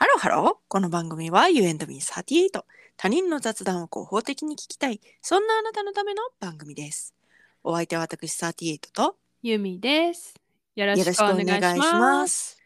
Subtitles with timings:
[0.00, 0.56] ハローハロー。
[0.66, 2.62] この番組は You and me38。
[2.96, 4.98] 他人の雑談を合法的に聞きたい。
[5.20, 7.14] そんなあなたのための番組です。
[7.62, 10.34] お相手は私38とゆみです。
[10.74, 11.92] よろよろしくおしくお願いし願いします。
[11.92, 12.62] ます。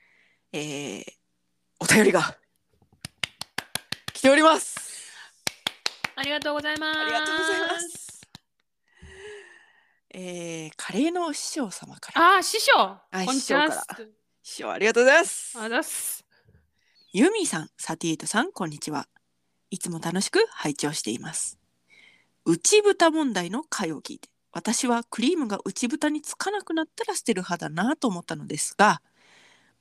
[0.53, 1.05] えー、
[1.81, 2.39] お便りが
[4.13, 4.79] 来ております。
[6.15, 7.01] ありがとうございます。
[7.01, 7.81] ありがとうございま。
[7.81, 8.21] す。
[10.11, 12.37] えー、カレーの師匠様から。
[12.37, 12.79] あー、師匠。
[12.79, 13.63] はいこんにちは。
[13.63, 14.07] 師匠から
[14.41, 15.59] 師匠ありがとうございます。
[15.59, 16.24] あざっす。
[17.17, 19.07] ユミさん、サティエイトさん、こんにちは。
[19.71, 21.61] いつも楽しく拝聴しています。
[22.45, 29.01] 内蓋問題の回を聞いて、私はクリームが内蓋につかなくなったら捨てる派だなと思ったのですが、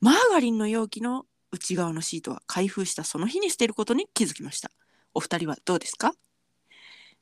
[0.00, 4.70] マーガリンの容器の内側のシートは開封したその日に捨てることに気づきました。
[5.12, 6.12] お二人はどうですか？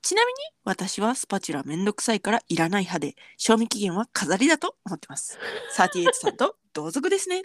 [0.03, 5.39] ちなみに私はスパチュラめんどくさいからいらない派で、賞味期限は飾りだと思ってます。
[5.70, 7.45] サティエイトさんと同族ですね。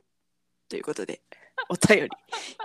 [0.70, 1.22] ということで、
[1.70, 2.10] お便り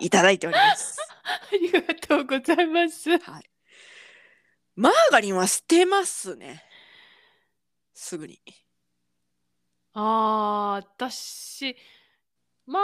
[0.01, 0.99] いただいております。
[1.25, 3.19] ありがとうございます。
[3.19, 3.51] はい。
[4.75, 6.65] マーガリンは捨てますね。
[7.95, 8.41] すぐに。
[9.95, 11.77] あー、私、
[12.67, 12.81] マ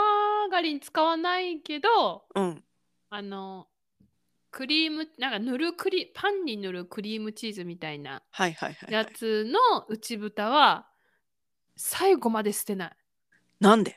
[0.47, 2.63] ーガリン使わないけど、うん。
[3.09, 3.67] あの、
[4.51, 9.13] クリーム、なんか塗るクリ、パンに塗るクリームチーズみたいなはいはいはい、はやい。
[9.13, 10.87] つの内蓋は、
[11.75, 12.91] 最後まで捨てない。
[13.59, 13.91] なんで？
[13.91, 13.95] え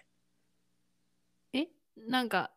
[1.97, 2.51] なんか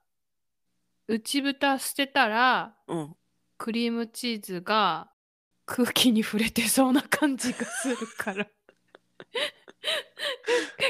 [1.08, 3.16] 内蓋捨てたらうん。
[3.58, 5.10] クリームチーズが
[5.66, 8.48] 空気に触れてそうな感じがするから。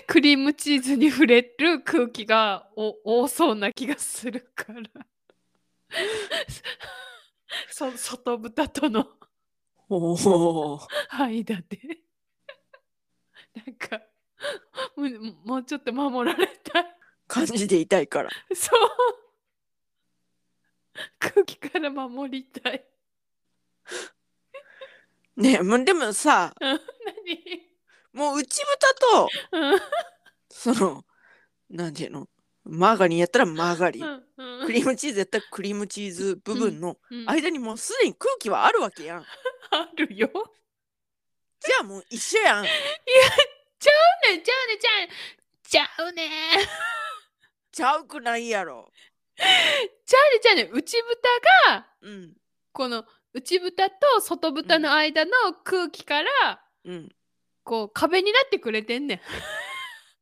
[0.07, 4.81] クリームチーズに触れる空気がお多そうな気がするから。
[7.69, 9.07] そ外蓋との。
[9.89, 10.80] おお。
[11.11, 12.02] 間で。
[13.53, 14.02] なんか
[14.97, 15.09] もう
[15.45, 16.94] もうちょっと守られたい
[17.27, 18.29] 感じでいたいから。
[18.55, 18.79] そう。
[21.19, 22.85] 空気から守りたい。
[25.35, 26.75] ねえ、もうでもさ、何？
[28.14, 29.80] もう内蓋と、うん。
[30.49, 31.03] その、
[31.69, 32.30] なんていうの？
[32.64, 34.23] マーガリンやったらマーガリン。
[34.37, 34.65] うん。
[34.65, 39.25] クリームチーズやったらクリームチーズ部分のうん間にもうすでに空気はあるわけやん。
[39.71, 40.30] あるよ。
[41.59, 42.64] じゃあもう一緒やん。
[42.64, 42.69] ね
[43.77, 43.91] ちゃ
[44.31, 45.09] うねちゃうね
[45.67, 46.30] ちゃうね
[47.75, 48.89] ちゃうくないやろ。
[49.37, 52.33] ちゃうねちゃうね内蓋がうん。
[52.71, 53.03] この
[53.33, 55.31] 内蓋と外蓋の間の
[55.65, 57.09] 空気からうん。
[57.65, 59.21] こう壁になってくれてんね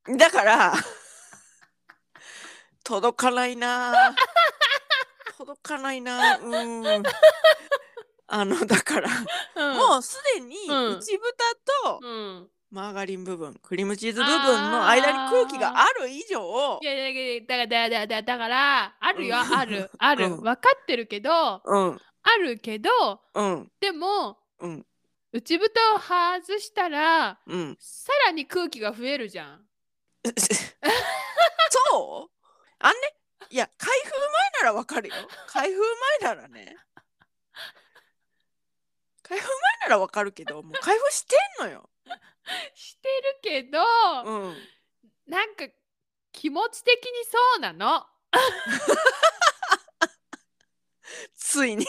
[0.09, 0.17] ん。
[0.17, 0.73] だから
[2.83, 3.93] 届かないな
[5.37, 7.03] 届かないなうん
[8.27, 9.09] あのだから、
[9.55, 11.21] うんもうすでにうん内蓋
[11.83, 12.49] とうん。
[12.73, 16.79] マーガリン部分クリームチーズ部分の間に空気がある以上。
[16.81, 19.53] いやいやいやだからだからだからだからあるようん。
[19.53, 20.25] あるある。
[20.25, 20.37] うん。
[20.41, 22.01] 分かってるけどうん。
[22.23, 22.89] あるけど
[23.35, 23.71] うん。
[23.79, 24.85] でもうん。
[25.31, 27.77] 内蓋を外したらうん。
[27.79, 29.61] さらに空気が増えるじゃん。
[31.91, 32.31] そう？
[32.79, 32.97] あんね？
[33.51, 35.15] いや開封前ならわかるよ。
[35.45, 35.79] 開封
[36.21, 36.75] 前ならね。
[39.21, 41.87] 開封前ならわかるけどもう開封してんのよ
[42.73, 43.79] してるけど、
[44.25, 44.57] うん
[45.25, 45.65] なんか
[46.33, 48.05] 気持ち的にそうなの。
[51.35, 51.85] ついに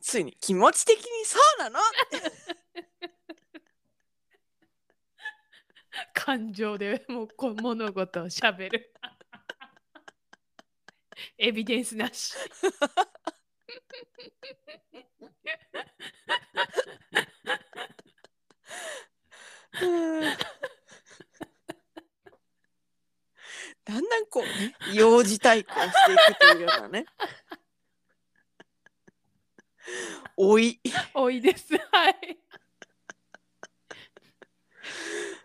[0.00, 1.78] ついに気持ち的にそうなの？
[6.12, 8.92] 感情でもうこ物事をしゃべる。
[11.38, 12.34] エビデンスなし。
[23.84, 27.06] だんだんこうね幼児対抗していくというようなね
[30.38, 30.80] 老い
[31.14, 31.76] 多いです。
[31.76, 32.38] はい。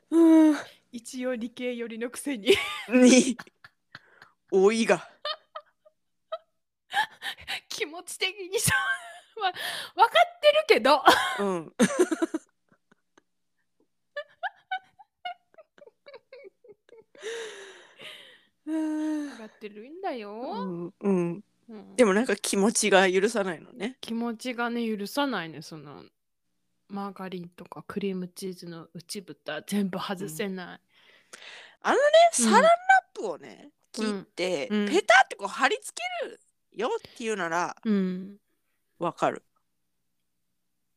[0.09, 0.57] うん
[0.91, 2.55] 一応理系寄りのくせに
[2.89, 3.37] に
[4.51, 5.07] 老いが
[7.67, 8.71] 気持ち的にそ
[9.37, 9.41] う。
[9.41, 9.51] まあ、
[9.95, 11.03] 分かってるけど。
[11.39, 11.73] うん
[18.65, 19.29] うん。
[19.29, 20.31] 分かってるんだよ。
[20.31, 21.43] うんうん。
[21.69, 21.95] うん。
[21.95, 23.97] でもなんか気持ちが許さないのね。
[24.01, 26.03] 気持ちがね許さないねその
[26.89, 30.79] マーガリンとかクリームチーズの内蓋全部外せない、
[31.85, 31.97] うん。
[32.31, 32.71] サランラッ
[33.13, 34.87] プをね切って、うん。
[34.87, 36.39] ペタってこう貼り付ける
[36.73, 38.37] よっていうならうん。
[38.99, 39.43] わかる。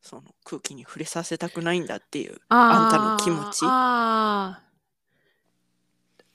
[0.02, 3.60] その空気に触れさせたくないんだっていうああんたの気持ち。
[3.64, 4.69] あー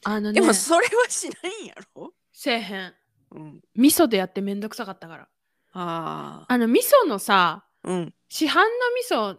[0.08, 2.14] あのねでもそれはしないんやろ？
[2.32, 2.94] せえへん。
[3.32, 3.62] うん。
[3.76, 5.24] 味噌でやってめんどくさかったから。
[5.74, 6.46] ああ。
[6.48, 8.14] あの味噌のさ、うん。
[8.30, 8.62] 市販の
[9.10, 9.38] 味噌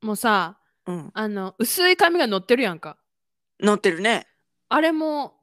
[0.00, 1.10] もさ、うん。
[1.12, 2.96] あの薄い紙が乗ってるやんか。
[3.60, 4.26] 乗ってるね。
[4.70, 5.34] あれも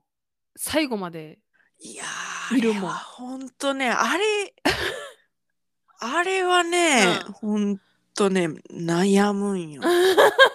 [0.56, 1.40] 最後まで。
[1.80, 4.56] いやー、いるもんあれはほんとね、あれ、
[6.00, 7.82] あれはね、うんほん
[8.16, 9.82] とね、悩むんよ。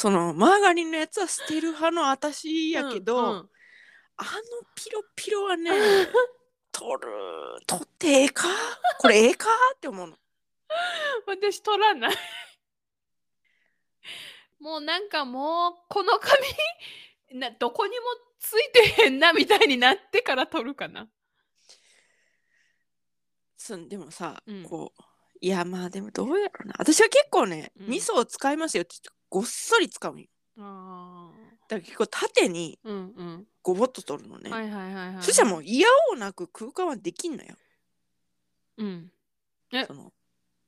[0.00, 3.50] その、マーガリンのやつは捨てる派の私やけど、うんうん
[4.22, 4.30] あの
[4.74, 5.70] ピロピロはね、
[6.72, 7.08] 取る、
[7.66, 8.48] 取ってええか？
[8.98, 9.48] これええか？
[9.76, 10.18] って思うの。
[11.26, 12.16] 私取らない。
[14.58, 18.04] もうなんかもうこの紙などこにも
[18.38, 21.08] ついてへんなみたいになってから取るかな。
[23.56, 25.02] そんでもさ、うんこう、
[25.40, 26.74] いやまあでもどうやろうな。
[26.78, 28.96] 私は結構ね、うん味噌を使いますよって
[29.30, 30.26] ごっそり使うんよ。
[30.58, 31.30] あ
[31.68, 33.46] だから結構縦にーうんうん。
[33.62, 34.50] ごぼっと取るのね。
[34.50, 35.22] はいはいはいはい。
[35.22, 37.54] そしたらもう嫌をなく空間はできんのよ。
[38.78, 39.12] うん。
[39.72, 40.12] えその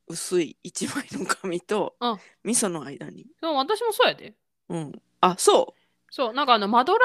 [0.06, 3.26] 薄い一枚の紙とあ味噌の間に。
[3.40, 4.34] でも私もそうやで。
[4.68, 5.02] うん。
[5.20, 5.80] あ、そう。
[6.10, 7.00] そう、なんかあのマドラー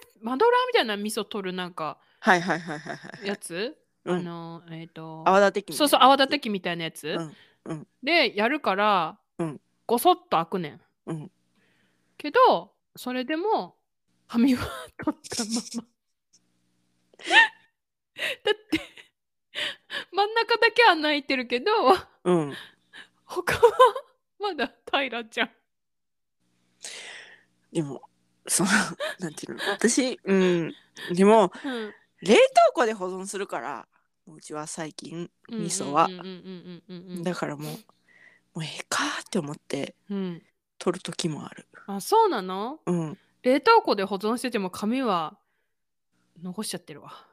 [0.00, 3.26] タイプ、マドラーみたいな味噌取るなんかはいはいはいはいはい。
[3.26, 7.32] やつ、うんあの、えっ、と、泡立て器みたいなそうそう、泡立て器みたいなやつ、うん
[7.64, 10.80] うんでやるから、うんごそっと開くねん。
[11.06, 11.30] うん
[12.22, 13.76] けど、それでも、
[14.28, 14.64] 紙は
[15.04, 15.84] 取ったまま。
[18.44, 18.80] だって、
[20.12, 21.72] 真ん中だけは開いてるけど、
[22.24, 22.54] うん。
[23.24, 23.72] 他は
[24.38, 25.50] まだ平らじゃん。
[27.72, 28.02] でも、
[28.46, 28.70] その、
[29.18, 30.74] なんていうの、私、うん。
[31.12, 31.94] でも、うん
[32.24, 32.40] 冷凍
[32.72, 33.88] 庫で保存するから、
[34.28, 36.12] うちは最近、味噌はうん。
[36.12, 37.78] うんうんうんうんうんだからもう、も
[38.56, 40.42] うええかって思ってうん
[40.82, 41.68] 取る時もある。
[41.86, 42.80] あ、そうなの？
[42.86, 43.18] うん。
[43.42, 45.38] 冷凍庫で保存してても紙は
[46.42, 47.24] 残しちゃってるわ。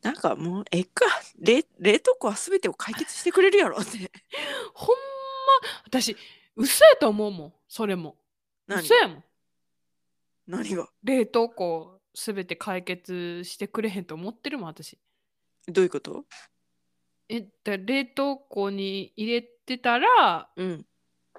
[0.00, 1.04] なんかもう、ええか。
[1.40, 3.90] 冷冷凍庫は全てを解決してくれるやろって。
[4.74, 6.16] ほんま、私、
[6.54, 8.16] 嘘やと思うもん、それも。
[8.68, 9.24] 何嘘やもん。
[10.46, 10.88] 何が？
[11.02, 14.98] 冷凍庫すべて解決してくれへんと思ってるもん、私。
[15.66, 16.24] どういうこと？
[17.28, 20.86] え、だ冷凍庫に入れてたら、うん。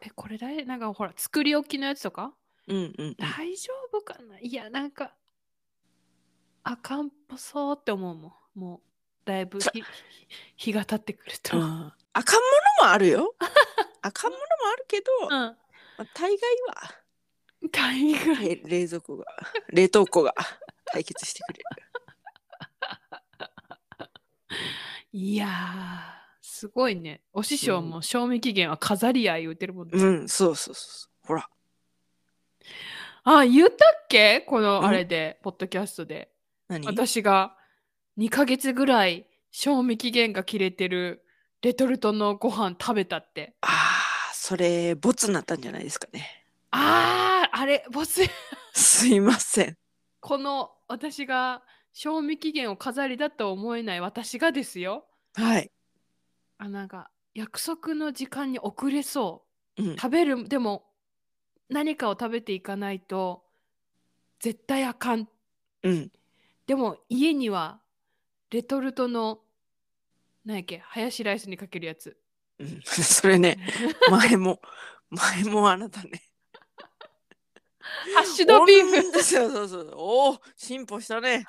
[0.05, 2.33] え、これだいなんかほら、作り置きのやつとか？
[2.67, 3.15] うんうんうん。
[3.15, 4.37] 大丈夫かな？
[4.39, 5.15] いや、なんか、
[6.63, 8.59] あかんぽそうって思うもん。
[8.59, 8.81] もう、
[9.25, 9.59] だいぶ
[10.55, 11.57] 日が経ってくると。
[11.57, 11.63] うん。
[11.63, 12.45] うんあかんも
[12.81, 13.33] のもあるよ。
[14.03, 15.57] あかんものもあるけど、ま
[15.97, 16.75] あ、大概は
[17.71, 18.49] 大概。
[18.49, 19.25] れ冷蔵庫が
[19.69, 20.35] 冷凍庫が
[20.85, 21.65] 解決してくれる。
[25.11, 26.22] いやー、
[26.53, 27.21] すごいね。
[27.33, 29.93] お師匠も賞味期限は飾り合い言うてるもんね。
[29.95, 31.27] うん、そうそうそう。
[31.27, 31.49] ほら。
[33.23, 34.41] あ、言ったっけ？
[34.41, 36.29] こうんのあれで、ポッドキャストで。
[36.67, 36.85] 何？
[36.85, 37.57] 私が
[38.19, 41.25] 2ヶ月ぐらい賞味期限が切れてる
[41.63, 43.55] レトルトのご飯食べたって。
[43.61, 43.67] あ
[44.29, 46.45] あ、それ、ボツになったんじゃないですかね。
[46.69, 48.21] あー、あれ、ボス、
[48.73, 49.77] すいません。
[50.19, 51.63] この私が
[51.93, 55.07] 賞味期限を飾りだと思えない私がですよ。
[55.33, 55.71] はい。
[56.63, 59.43] あ、なんか、約束の時間に遅れそ
[59.77, 59.83] う。
[59.83, 59.95] うん。
[59.95, 60.85] 食べるでも
[61.69, 63.43] 何かを食べていかないと
[64.39, 65.27] 絶対あかん
[65.81, 66.11] うん。
[66.67, 67.81] でも家には
[68.51, 69.39] レトルトの
[70.45, 72.15] 何やっけハヤシライスにかけるやつ
[72.59, 73.57] うん、 それね、
[74.11, 74.61] 前も、
[75.09, 76.21] 前もあなたね。
[78.15, 79.23] ハッシュドビーフフ。
[79.23, 79.91] そうそうそう。
[79.95, 81.45] おお、進歩したね。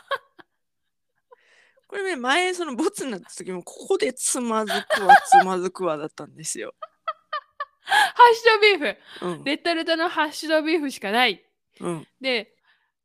[1.95, 6.75] これね、前、そのボツになった時も、ここでつまずくわ、つまずくわだったんですよ。
[7.87, 7.95] ハ
[8.33, 9.27] ッシュドビーフ。
[9.27, 9.45] うん。
[9.45, 11.45] レトルトのハッシュドビーフしかない。
[11.79, 12.09] うん。
[12.21, 12.53] で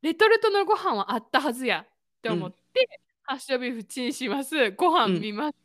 [0.02, 1.86] レトルトのご飯はあったはずや。
[1.86, 4.72] って思って、ハッシュドビーフチンします。
[4.72, 5.56] ご飯見ます、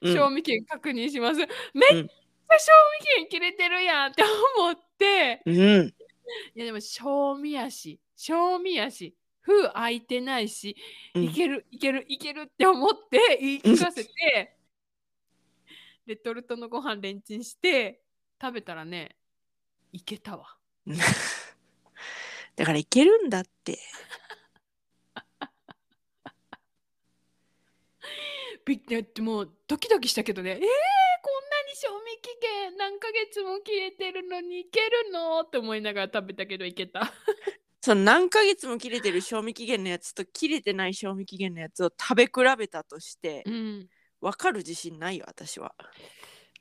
[0.00, 0.14] うん。
[0.14, 1.48] 賞味期限確認します、めっ
[1.90, 4.22] うんちゃ賞味期限切れてるやんって
[4.56, 5.42] 思って。
[5.44, 5.94] うん。
[6.54, 8.00] いやでも賞味やし。
[8.16, 10.76] 賞味やし封開いてないし、
[11.14, 11.24] うん。
[11.24, 14.08] いけるいけるいけるって思って言い聞かせて、
[16.06, 18.02] レトルトのご飯レンチンして
[18.40, 19.16] 食べたらね
[19.92, 20.56] いけたわ。
[22.56, 23.78] だからいけるんだって。
[28.64, 30.52] びってもうドキドキしたけどね。
[30.52, 30.74] えー、こんなに
[31.74, 35.42] 賞味期限何ヶ月も切れてるのにいけるの？
[35.42, 37.12] って思いながら食べたけどいけた
[37.84, 43.86] その何ヶ月も切れてる賞味期限のやつと切れてない賞味期限のやつを食べ比べたとしてうん
[44.22, 45.74] 分かる自信ないよ私は。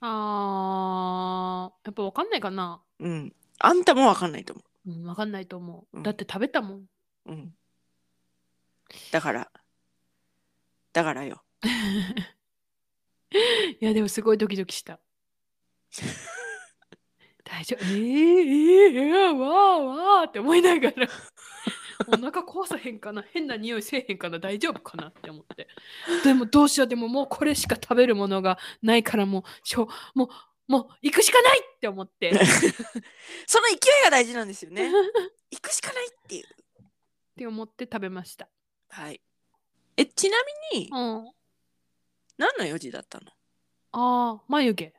[0.02, 3.34] あーやっぱ分かんないかなうん。
[3.58, 6.88] あんたも分かんないと思うん分かんないと思う、うんだって食べたもんう。
[7.28, 7.56] うん。
[9.14, 9.50] だから
[10.92, 11.42] だからよ。
[13.80, 15.00] いやでもすごいドキドキした。
[17.44, 21.08] 大丈夫えー、えー、えー、わーわーって思いながら
[22.08, 23.22] お腹壊さへんかな？
[23.22, 24.40] 変な匂いせえへんかな？
[24.40, 25.68] 大丈夫かなって思って
[26.24, 30.30] でもどうしようでももうこれしか食べるものがないからもうしょもう
[30.68, 32.34] もう行くしかないって思って
[33.46, 34.90] その勢いが大事なんですよね。
[35.52, 36.46] 行くしかないっていう。
[36.46, 38.48] って思って食べました。
[38.90, 39.22] はい。
[39.98, 40.38] え、ちな
[40.74, 41.32] みに、うん。
[42.38, 43.28] 何の用事だったの？
[43.92, 44.94] ああ、眉毛。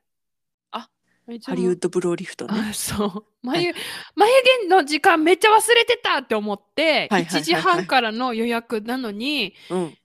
[1.26, 2.68] ハリウッドブローリフトね。
[2.70, 3.24] あそう。
[3.42, 3.74] 眉,、
[4.14, 7.40] 眉毛の時間めっちゃ忘れてたって思って、はいはいはいはい。
[7.40, 9.98] 1時半からの予約なのにうん、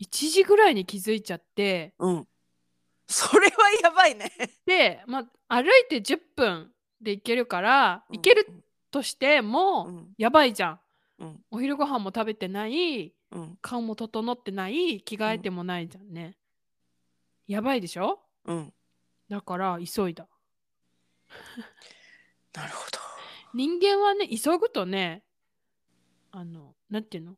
[0.00, 2.28] 1時ぐらいに気づいちゃってうん。
[3.06, 4.32] それはやばいね。
[4.66, 8.16] で、まあ、歩いて10分で行けるから、うん。
[8.16, 8.46] 行ける
[8.90, 10.80] としても、うん、やばいじゃん。
[11.18, 16.36] うん、お昼ご飯も食べてないうん、顔も整ってない着替えてもないじゃんね、
[17.46, 18.20] やばいでしょ？
[18.44, 18.74] うん。
[19.30, 20.28] だから急いだ
[22.52, 22.98] なるほど。
[23.54, 25.22] 人間はね急ぐとね
[26.30, 27.36] あのなんていうの？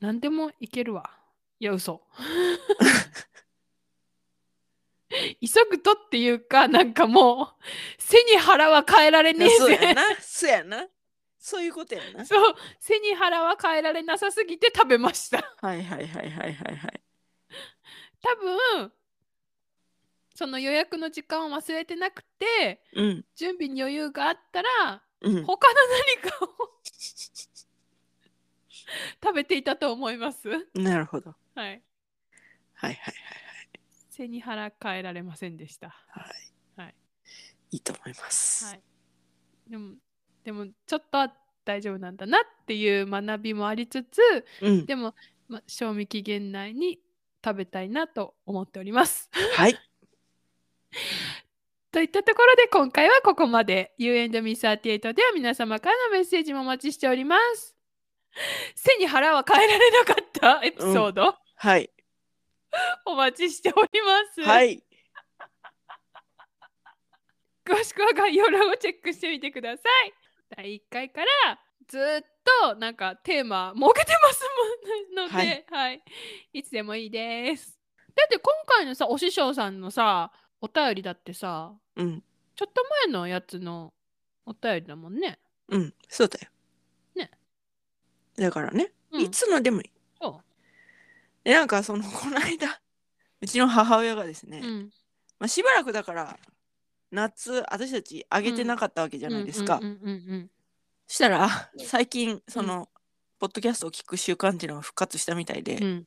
[0.00, 1.10] 何でもいけるわ
[1.58, 2.00] いや嘘
[5.10, 7.48] 急ぐとっていうかなんかもう
[7.98, 10.02] 背に腹は変えられねえぜそうやな。
[10.20, 10.86] そうやな。
[11.38, 12.24] そういうことやな。
[12.24, 17.02] そう背に腹は変えられなさすぎて食べましたはいはいはいはいはいはい。
[18.22, 18.92] 多分
[20.34, 25.44] その予約の時間を忘れてなくてうん、準備に余裕があったらうん。
[25.44, 25.74] 他の
[26.22, 26.48] 何かを
[29.22, 30.48] 食べていたと思います？
[30.74, 31.34] なるほど。
[31.54, 31.82] はい
[32.74, 33.14] はいはいはい
[34.08, 35.88] 背に腹変えられませんでした。
[36.08, 36.24] はい。
[36.76, 36.86] はい。
[36.86, 36.94] はい。
[37.72, 38.64] いいと思います。
[38.66, 38.82] はい。
[39.68, 39.94] でも、
[40.44, 41.32] でもちょっとは
[41.64, 44.20] 大丈夫なんだなっていう学びもありつつ、
[44.60, 44.86] うん。
[44.86, 45.14] でも、
[45.48, 46.98] ま、賞味期限内に
[47.44, 49.30] 食べたいなと思っております。
[49.54, 49.78] はい。
[51.92, 53.92] といったところで今回はここまで。
[53.98, 57.74] You and me38 では皆様からのメッセージもお待ちしております。
[58.76, 61.90] 背に腹は変えられなかったエピソード、はい。
[63.04, 64.40] お待ちしております。
[64.42, 64.80] はい。
[67.66, 70.14] 詳しくは概要欄をチェックしてみてください。
[70.56, 72.02] 第1回からずっ
[72.62, 74.48] となんかテーマ設けてます
[75.16, 76.00] もんので、ははい
[76.52, 77.80] い、い、つでもいいです。
[78.14, 82.22] だって今回のさお師匠さんのさお便りだってさうん。
[82.54, 83.92] ちょっと前のやつの
[84.46, 85.38] お便りだもんね。
[85.68, 85.94] うん。
[86.08, 86.48] そうだよ。
[87.16, 87.30] ね。
[88.36, 89.90] だからね、うんいつのでもいい。
[90.20, 90.42] そ
[91.44, 92.80] で、なんかその、 この間、
[93.40, 94.90] うちの母親がですね、う、うん、
[95.38, 96.38] まあ、しばらくだから、
[97.10, 99.78] 夏、私たちあげてなかったわけじゃないですか。
[99.80, 100.50] うんうんうんうん
[101.06, 102.88] そしたら、最近、その、
[103.40, 106.06] ポッドキャストを聞く習慣っていうのが復活したみたいで、うん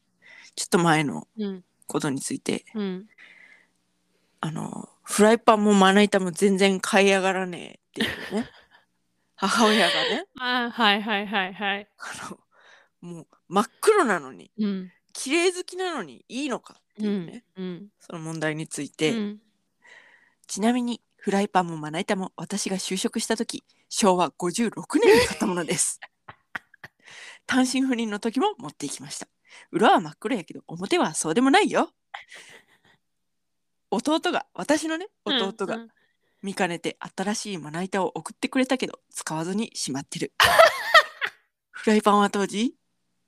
[0.55, 3.09] ちょっと前のうんことについて、うん
[4.45, 8.49] あの、フライパンもまな板も全然買い上がらねえっていうね。
[9.35, 11.87] 母親がね、あーはいはいはいはい。
[11.97, 12.29] あ
[13.01, 14.91] の、もう真っ黒なのに、うん。
[15.13, 17.89] 綺麗好きなのにいいのかってういうね、んうん。
[18.01, 19.41] その問題について、うん。
[20.45, 26.01] ちなみにフライパンもまな板も私が就職した時昭和56年に買ったものです。
[27.47, 29.29] 単身赴任の時も持っていきました。
[29.71, 31.93] 裏は真っ黒やけど表はそうでもないよ
[33.93, 35.89] 弟が私のね弟がうん。
[36.41, 40.33] 見かねて新しいまな板を送ってくれたけど使わずにしまってる。
[41.71, 42.75] フライパンは当時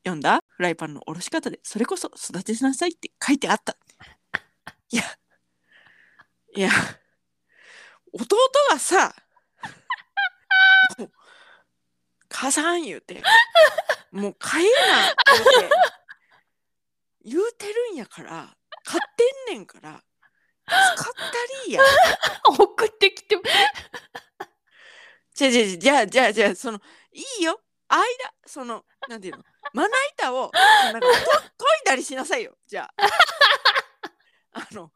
[0.04, 0.44] 読んだ？
[0.50, 3.78] フライパンのおろし方でそれこそ育てなさいって書いてあった。
[4.92, 5.04] いや
[6.56, 6.70] いや
[8.12, 8.38] 弟
[8.72, 9.16] がさ
[10.98, 11.12] もう
[12.30, 13.24] 母さん言うて
[14.12, 15.76] もう買えな言うて
[17.24, 19.16] 言うてるんやから買っ
[19.48, 20.04] てんねんから
[20.68, 21.82] 使ったりや。
[22.58, 23.38] 送ってきて。
[25.34, 26.80] じゃあじゃあじゃあじゃあじその
[27.12, 27.62] いいよ。
[27.88, 28.02] 間
[28.46, 29.44] そのなんていうの？
[29.74, 32.58] まな板をなんかと研いだりしなさいよ。
[32.68, 32.94] じゃあ。
[34.54, 34.92] あの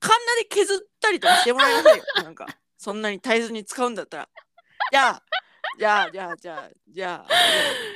[0.00, 2.04] カンナで削ったりとかしてもらいなさいよ。
[2.16, 2.46] なんか
[2.76, 4.28] そんなに絶えずに使うんだったら。
[4.90, 5.22] じゃあ
[5.78, 7.32] じゃあじゃあじゃあじゃあ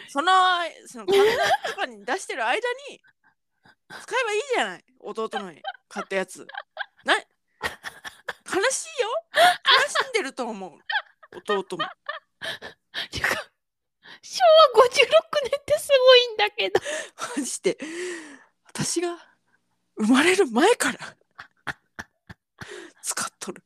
[0.09, 0.33] その
[0.87, 2.57] そのカンナとかに出してる間
[2.89, 3.01] に
[4.03, 4.85] 使えばいいじゃない。
[5.01, 5.53] 弟の
[5.89, 6.41] 買ったやつ。
[6.41, 6.47] な
[8.55, 9.09] 悲しいよ。
[9.35, 9.41] 悲
[9.89, 10.79] しんでると思う。
[11.39, 11.85] 弟も。
[13.11, 13.35] てか
[14.23, 14.43] 昭
[14.75, 14.89] 和56
[15.51, 16.81] 年ってすごいんだけど。
[17.37, 17.79] マジで。
[18.67, 19.17] 私が
[19.97, 20.99] 生まれる前から。
[23.03, 23.63] 使っとる。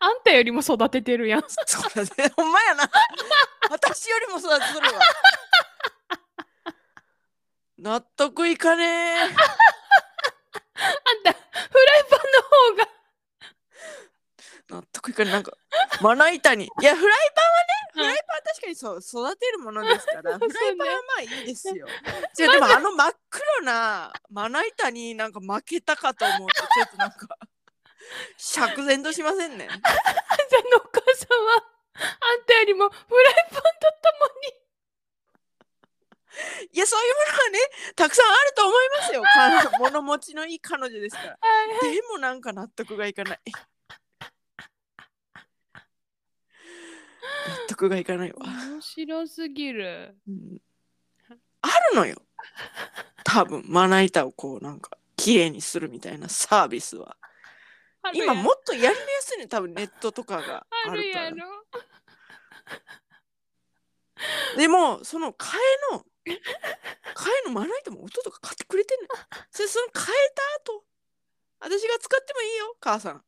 [0.00, 1.42] あんたよりも育ててるやん。
[1.48, 2.08] そうだね。
[2.36, 2.90] ほんまやな。
[3.70, 5.00] 私よりも育てとるわ。
[7.78, 9.20] 納得いかねえ。
[9.20, 11.34] あんたフライ
[12.10, 12.88] パンの方が
[15.18, 15.32] 納得いかねえ。
[15.32, 15.52] なんか、
[16.02, 16.64] まな板に。
[16.64, 21.86] いや、フライパンはね、うんフライパンは確かにそう、育てるものですから、 フライパンはまあいいですよ。
[22.38, 27.38] 違う、でもあの真っ黒なまな板になんか負けたかと思うと、ちょっとなんか、
[28.36, 29.68] 釈然としませんね。
[29.70, 31.64] あんたのお母さんは
[32.20, 34.58] あんたよりもフライパンだったもんに
[36.72, 37.58] いや、そういうものはね、
[37.96, 39.22] たくさんあると思いますよ。
[39.22, 41.30] か物持ちのいい彼女ですから。
[41.30, 41.36] は
[41.90, 43.40] いでもなんか納得がいかない。
[47.88, 48.38] がいかないわ。
[48.40, 50.16] 面白すぎる。
[50.26, 50.58] うん。
[51.62, 52.16] あるのよ。
[53.24, 57.16] 多分まな板をこうなんか綺麗にするみたいなサービスは。
[58.14, 59.48] 今もっとやりやすいね。
[59.48, 61.24] 多分ネットとかがああるるから。
[61.26, 61.36] やろ
[64.56, 65.56] でもその替
[65.92, 66.34] えの替
[67.44, 69.08] えのまな板も音とか買ってくれてんねん。
[69.50, 70.06] それその変え
[70.64, 70.84] た後
[71.60, 73.24] 私が使ってもいいよ母さん。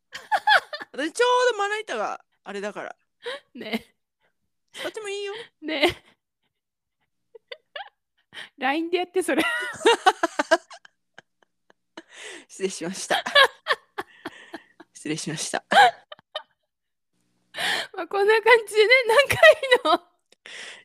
[0.93, 2.97] 私ちょうどまな板があれだから。
[3.55, 4.00] ね
[4.73, 5.35] 使ってもいいよ。
[5.63, 6.03] ね。
[8.59, 9.43] LINE でやってそれ。
[12.49, 13.25] 失礼しました。
[14.93, 15.65] 失礼しました。
[17.95, 19.39] まあこんな感じでね何回
[19.99, 20.11] の？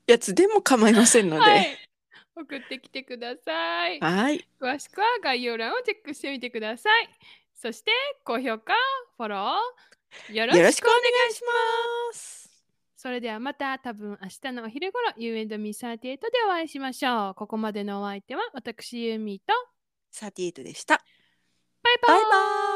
[0.08, 1.42] やつでも構いませんので。
[1.42, 1.58] はい。
[1.58, 1.80] はい
[2.38, 3.98] 送ってきてください。
[4.02, 4.46] はい。
[4.60, 7.10] 詳しくは概要欄をチェックしてみてください。
[7.56, 7.92] そして
[8.24, 8.74] 高評価
[9.18, 11.00] フォローよろしくお願
[11.32, 11.42] いし
[12.12, 12.45] ます
[13.06, 17.36] それではまた多分明日のお昼頃 You and me38 でお会いしましょう。
[17.36, 19.54] ここまでのお相手は私ユーミーと。
[20.28, 20.96] 38でした。
[21.84, 22.24] バイバイ。
[22.24, 22.75] バイバ